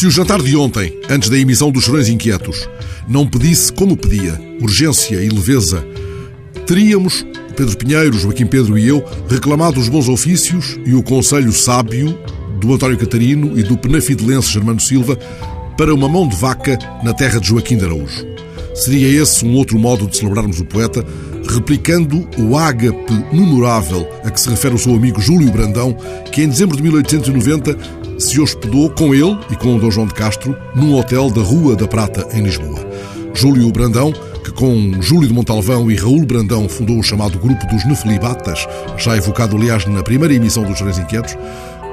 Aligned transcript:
Se 0.00 0.06
o 0.06 0.10
jantar 0.10 0.40
de 0.40 0.56
ontem, 0.56 0.98
antes 1.10 1.28
da 1.28 1.36
emissão 1.36 1.70
dos 1.70 1.84
Chorões 1.84 2.08
Inquietos, 2.08 2.66
não 3.06 3.26
pedisse 3.26 3.70
como 3.70 3.98
pedia, 3.98 4.40
urgência 4.58 5.16
e 5.16 5.28
leveza, 5.28 5.86
teríamos, 6.66 7.22
Pedro 7.54 7.76
Pinheiro, 7.76 8.18
Joaquim 8.18 8.46
Pedro 8.46 8.78
e 8.78 8.88
eu, 8.88 9.04
reclamado 9.28 9.78
os 9.78 9.90
bons 9.90 10.08
ofícios 10.08 10.80
e 10.86 10.94
o 10.94 11.02
conselho 11.02 11.52
sábio 11.52 12.18
do 12.58 12.72
António 12.72 12.96
Catarino 12.96 13.58
e 13.58 13.62
do 13.62 13.76
penafidelense 13.76 14.50
Germano 14.50 14.80
Silva 14.80 15.18
para 15.76 15.94
uma 15.94 16.08
mão 16.08 16.26
de 16.26 16.34
vaca 16.34 16.78
na 17.04 17.12
terra 17.12 17.38
de 17.38 17.48
Joaquim 17.48 17.76
de 17.76 17.84
Araújo. 17.84 18.24
Seria 18.74 19.22
esse 19.22 19.44
um 19.44 19.54
outro 19.54 19.78
modo 19.78 20.06
de 20.06 20.16
celebrarmos 20.16 20.60
o 20.60 20.64
poeta, 20.64 21.04
replicando 21.46 22.26
o 22.38 22.56
ágape 22.56 23.12
memorável 23.30 24.08
a 24.24 24.30
que 24.30 24.40
se 24.40 24.48
refere 24.48 24.74
o 24.74 24.78
seu 24.78 24.94
amigo 24.94 25.20
Júlio 25.20 25.52
Brandão, 25.52 25.94
que 26.32 26.42
em 26.42 26.48
dezembro 26.48 26.74
de 26.74 26.82
1890 26.84 28.00
se 28.20 28.40
hospedou 28.40 28.90
com 28.90 29.14
ele 29.14 29.38
e 29.50 29.56
com 29.56 29.76
o 29.76 29.80
Dom 29.80 29.90
João 29.90 30.06
de 30.06 30.14
Castro 30.14 30.56
num 30.74 30.94
hotel 30.94 31.30
da 31.30 31.40
Rua 31.40 31.74
da 31.74 31.88
Prata, 31.88 32.28
em 32.32 32.42
Lisboa. 32.42 32.78
Júlio 33.34 33.70
Brandão, 33.72 34.12
que 34.44 34.52
com 34.52 35.00
Júlio 35.00 35.28
de 35.28 35.34
Montalvão 35.34 35.90
e 35.90 35.96
Raul 35.96 36.26
Brandão 36.26 36.68
fundou 36.68 36.98
o 36.98 37.02
chamado 37.02 37.38
Grupo 37.38 37.66
dos 37.66 37.84
Nefelibatas, 37.86 38.66
já 38.98 39.16
evocado 39.16 39.56
aliás 39.56 39.86
na 39.86 40.02
primeira 40.02 40.34
emissão 40.34 40.62
dos 40.64 40.78
Três 40.78 40.98
Inquietos, 40.98 41.36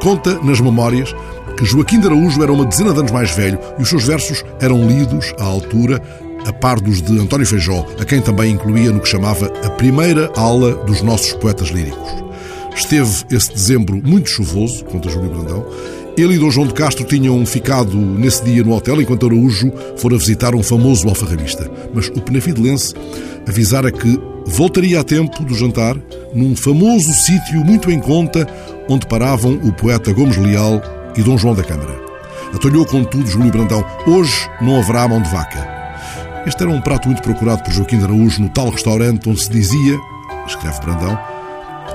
conta 0.02 0.40
nas 0.44 0.60
memórias 0.60 1.16
que 1.58 1.66
Joaquim 1.66 2.00
de 2.00 2.08
Araújo 2.08 2.44
era 2.44 2.52
uma 2.52 2.66
dezena 2.66 2.94
de 2.94 3.00
anos 3.00 3.12
mais 3.12 3.32
velho 3.32 3.60
e 3.80 3.82
os 3.82 3.90
seus 3.90 4.04
versos 4.04 4.44
eram 4.60 4.86
lidos 4.88 5.34
à 5.40 5.44
altura 5.44 6.02
a 6.46 6.54
par 6.54 6.80
dos 6.80 7.02
de 7.02 7.20
António 7.20 7.46
Feijó, 7.46 7.86
a 8.00 8.06
quem 8.06 8.22
também 8.22 8.52
incluía 8.52 8.92
no 8.92 9.00
que 9.00 9.10
chamava 9.10 9.52
a 9.66 9.70
primeira 9.72 10.32
aula 10.36 10.76
dos 10.86 11.02
nossos 11.02 11.34
poetas 11.34 11.70
líricos. 11.70 12.28
Esteve 12.76 13.26
esse 13.32 13.52
dezembro 13.52 14.00
muito 14.04 14.30
chuvoso, 14.30 14.86
conta 14.86 15.10
Júlio 15.10 15.32
Brandão. 15.32 15.66
Ele 16.18 16.34
e 16.34 16.40
Dom 16.40 16.50
João 16.50 16.66
de 16.66 16.74
Castro 16.74 17.06
tinham 17.06 17.46
ficado 17.46 17.96
nesse 17.96 18.44
dia 18.44 18.64
no 18.64 18.74
hotel 18.74 19.00
enquanto 19.00 19.28
Araújo 19.28 19.72
fora 19.98 20.18
visitar 20.18 20.56
um 20.56 20.64
famoso 20.64 21.08
alfarrabista. 21.08 21.70
Mas 21.94 22.08
o 22.08 22.20
penafidelense 22.20 22.96
avisara 23.48 23.92
que 23.92 24.20
voltaria 24.44 25.00
a 25.00 25.04
tempo 25.04 25.44
do 25.44 25.54
jantar 25.54 25.96
num 26.34 26.56
famoso 26.56 27.14
sítio 27.14 27.64
muito 27.64 27.92
em 27.92 28.00
conta 28.00 28.48
onde 28.90 29.06
paravam 29.06 29.60
o 29.64 29.72
poeta 29.72 30.12
Gomes 30.12 30.38
Leal 30.38 30.82
e 31.16 31.22
Dom 31.22 31.38
João 31.38 31.54
da 31.54 31.64
Câmara. 31.64 31.96
Atalhou 32.52 32.84
contudo 32.84 33.28
Júlio 33.28 33.52
Brandão, 33.52 33.86
hoje 34.08 34.50
não 34.60 34.80
haverá 34.80 35.08
mão 35.08 35.22
de 35.22 35.30
vaca. 35.30 35.68
Este 36.48 36.64
era 36.64 36.72
um 36.72 36.82
prato 36.82 37.10
muito 37.10 37.22
procurado 37.22 37.62
por 37.62 37.72
Joaquim 37.72 38.00
de 38.00 38.06
Araújo 38.06 38.42
no 38.42 38.50
tal 38.50 38.70
restaurante 38.70 39.30
onde 39.30 39.44
se 39.44 39.52
dizia, 39.52 40.00
escreve 40.48 40.80
Brandão, 40.80 41.16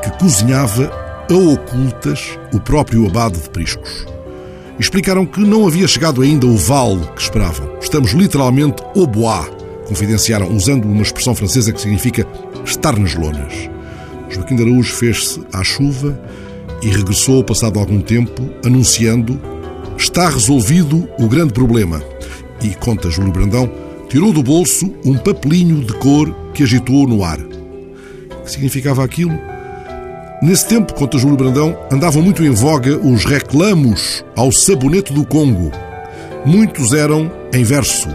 que 0.04 0.10
cozinhava 0.18 1.01
a 1.30 1.34
ocultas 1.34 2.38
o 2.52 2.60
próprio 2.60 3.06
abade 3.06 3.40
de 3.40 3.50
Priscos. 3.50 4.06
Explicaram 4.78 5.26
que 5.26 5.40
não 5.40 5.66
havia 5.66 5.86
chegado 5.86 6.22
ainda 6.22 6.46
o 6.46 6.56
vale 6.56 7.06
que 7.14 7.22
esperavam. 7.22 7.70
Estamos 7.80 8.12
literalmente 8.12 8.82
au 8.96 9.06
bois, 9.06 9.50
confidenciaram, 9.86 10.48
usando 10.48 10.84
uma 10.84 11.02
expressão 11.02 11.34
francesa 11.34 11.72
que 11.72 11.80
significa 11.80 12.26
estar 12.64 12.98
nas 12.98 13.14
lonas. 13.14 13.70
Joaquim 14.28 14.56
de 14.56 14.62
Araújo 14.62 14.94
fez-se 14.94 15.40
à 15.52 15.62
chuva 15.62 16.18
e 16.82 16.88
regressou, 16.88 17.44
passado 17.44 17.78
algum 17.78 18.00
tempo, 18.00 18.48
anunciando 18.64 19.38
está 19.96 20.28
resolvido 20.28 21.08
o 21.18 21.28
grande 21.28 21.52
problema. 21.52 22.02
E, 22.62 22.74
conta 22.74 23.10
Júlio 23.10 23.32
Brandão, 23.32 23.70
tirou 24.08 24.32
do 24.32 24.42
bolso 24.42 24.92
um 25.04 25.16
papelinho 25.16 25.84
de 25.84 25.92
cor 25.94 26.34
que 26.52 26.62
agitou 26.62 27.06
no 27.06 27.24
ar. 27.24 27.38
O 27.38 28.44
que 28.44 28.50
significava 28.50 29.04
aquilo? 29.04 29.51
Nesse 30.42 30.66
tempo, 30.66 30.92
conta 30.92 31.18
Júlio 31.18 31.36
Brandão, 31.36 31.78
andavam 31.88 32.20
muito 32.20 32.42
em 32.42 32.50
voga 32.50 32.98
os 32.98 33.24
reclamos 33.24 34.24
ao 34.34 34.50
sabonete 34.50 35.12
do 35.12 35.24
Congo. 35.24 35.70
Muitos 36.44 36.92
eram 36.92 37.30
em 37.54 37.62
verso. 37.62 38.08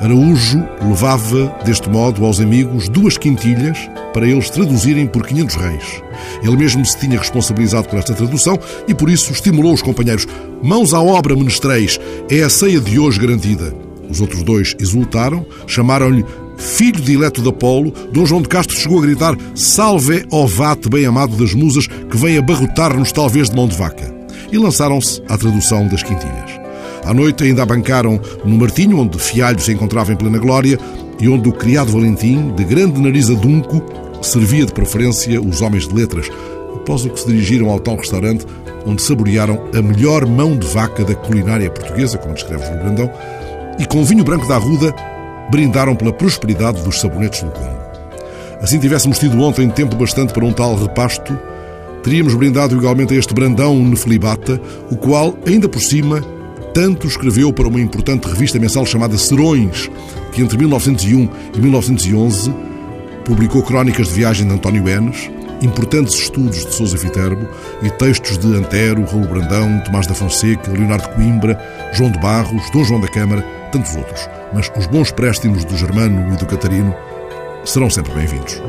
Araújo 0.00 0.66
levava, 0.80 1.54
deste 1.66 1.90
modo, 1.90 2.24
aos 2.24 2.40
amigos 2.40 2.88
duas 2.88 3.18
quintilhas 3.18 3.76
para 4.14 4.26
eles 4.26 4.48
traduzirem 4.48 5.06
por 5.06 5.26
500 5.26 5.56
reis. 5.56 6.02
Ele 6.42 6.56
mesmo 6.56 6.82
se 6.82 6.98
tinha 6.98 7.18
responsabilizado 7.18 7.86
por 7.90 7.98
esta 7.98 8.14
tradução 8.14 8.58
e 8.88 8.94
por 8.94 9.10
isso 9.10 9.30
estimulou 9.30 9.74
os 9.74 9.82
companheiros. 9.82 10.26
Mãos 10.62 10.94
à 10.94 11.02
obra, 11.02 11.36
menestréis, 11.36 12.00
é 12.30 12.42
a 12.42 12.48
ceia 12.48 12.80
de 12.80 12.98
hoje 12.98 13.20
garantida. 13.20 13.74
Os 14.08 14.22
outros 14.22 14.42
dois 14.42 14.74
exultaram, 14.80 15.44
chamaram-lhe 15.66 16.24
filho 16.56 17.00
dileto 17.00 17.42
de 17.42 17.48
Apolo, 17.48 17.92
Dom 18.12 18.26
João 18.26 18.42
de 18.42 18.48
Castro 18.48 18.76
chegou 18.76 18.98
a 18.98 19.02
gritar 19.02 19.36
Salve, 19.54 20.26
ó 20.30 20.46
vate 20.46 20.88
bem-amado 20.88 21.36
das 21.36 21.54
musas, 21.54 21.86
que 21.86 22.16
vem 22.16 22.38
abarrotar-nos 22.38 23.12
talvez 23.12 23.50
de 23.50 23.56
mão 23.56 23.68
de 23.68 23.76
vaca. 23.76 24.14
E 24.50 24.58
lançaram-se 24.58 25.22
à 25.28 25.36
tradução 25.36 25.86
das 25.88 26.02
quintilhas. 26.02 26.50
À 27.04 27.14
noite 27.14 27.44
ainda 27.44 27.62
abancaram 27.62 28.20
no 28.44 28.56
Martinho, 28.56 28.98
onde 28.98 29.18
Fialho 29.18 29.60
se 29.60 29.72
encontrava 29.72 30.12
em 30.12 30.16
plena 30.16 30.38
glória, 30.38 30.78
e 31.20 31.28
onde 31.28 31.48
o 31.48 31.52
criado 31.52 31.92
Valentim, 31.92 32.52
de 32.54 32.64
grande 32.64 33.00
nariz 33.00 33.30
adunco, 33.30 33.82
servia 34.22 34.66
de 34.66 34.72
preferência 34.72 35.40
os 35.40 35.62
homens 35.62 35.86
de 35.86 35.94
letras, 35.94 36.28
após 36.74 37.04
o 37.04 37.10
que 37.10 37.20
se 37.20 37.26
dirigiram 37.26 37.70
ao 37.70 37.78
tal 37.78 37.96
restaurante, 37.96 38.44
onde 38.84 39.02
saborearam 39.02 39.60
a 39.74 39.82
melhor 39.82 40.26
mão 40.26 40.56
de 40.56 40.66
vaca 40.66 41.04
da 41.04 41.14
culinária 41.14 41.70
portuguesa, 41.70 42.18
como 42.18 42.34
descreve 42.34 42.64
o 42.64 42.78
Brandão, 42.78 43.10
e 43.78 43.86
com 43.86 44.04
vinho 44.04 44.24
branco 44.24 44.46
da 44.46 44.56
Arruda, 44.56 44.94
brindaram 45.50 45.94
pela 45.94 46.12
prosperidade 46.12 46.82
dos 46.82 47.00
sabonetes 47.00 47.42
do 47.42 47.50
Congo. 47.50 47.86
Assim 48.60 48.78
tivéssemos 48.78 49.18
tido 49.18 49.40
ontem 49.40 49.68
tempo 49.68 49.96
bastante 49.96 50.32
para 50.32 50.44
um 50.44 50.52
tal 50.52 50.76
repasto, 50.76 51.38
teríamos 52.02 52.34
brindado 52.34 52.74
igualmente 52.74 53.14
a 53.14 53.16
este 53.16 53.34
Brandão 53.34 53.76
Nefelibata, 53.84 54.60
o 54.90 54.96
qual, 54.96 55.36
ainda 55.46 55.68
por 55.68 55.80
cima, 55.80 56.20
tanto 56.72 57.06
escreveu 57.06 57.52
para 57.52 57.68
uma 57.68 57.80
importante 57.80 58.28
revista 58.28 58.58
mensal 58.58 58.84
chamada 58.84 59.16
Serões, 59.16 59.90
que 60.32 60.42
entre 60.42 60.58
1901 60.58 61.28
e 61.54 61.60
1911 61.60 62.54
publicou 63.24 63.62
crónicas 63.62 64.08
de 64.08 64.14
viagem 64.14 64.46
de 64.46 64.54
António 64.54 64.88
Enes, 64.88 65.30
importantes 65.62 66.14
estudos 66.14 66.64
de 66.64 66.72
Sousa 66.72 66.96
Viterbo 66.96 67.48
e 67.82 67.90
textos 67.90 68.38
de 68.38 68.54
Antero, 68.54 69.04
Raul 69.04 69.26
Brandão, 69.26 69.80
Tomás 69.84 70.06
da 70.06 70.14
Fonseca, 70.14 70.70
Leonardo 70.70 71.08
Coimbra, 71.10 71.58
João 71.92 72.10
de 72.10 72.18
Barros, 72.18 72.70
Dom 72.70 72.84
João 72.84 73.00
da 73.00 73.08
Câmara, 73.08 73.42
tantos 73.72 73.94
outros. 73.96 74.28
Mas 74.52 74.70
os 74.76 74.86
bons 74.86 75.10
préstimos 75.10 75.64
do 75.64 75.76
Germano 75.76 76.32
e 76.32 76.36
do 76.36 76.46
Catarino 76.46 76.94
serão 77.64 77.90
sempre 77.90 78.12
bem-vindos. 78.12 78.60